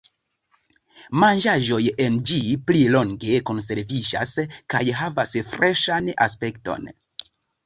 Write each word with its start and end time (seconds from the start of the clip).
Manĝaĵoj 1.23 1.77
en 2.05 2.17
ĝi 2.29 2.37
pli 2.69 2.81
longe 2.95 3.43
konserviĝas 3.51 4.35
kaj 4.75 4.83
havas 5.03 5.37
freŝan 5.53 6.11
aspekton. 6.29 6.91